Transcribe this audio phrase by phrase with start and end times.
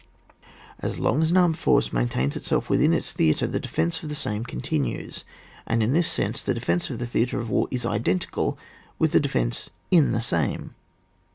[0.79, 4.15] As long as an armed force maintains itself within its theatre, the defence of the
[4.15, 5.23] same continues,
[5.67, 8.57] and in this sense the defence of the theatre of war is identical
[8.97, 10.73] with the defence in the same.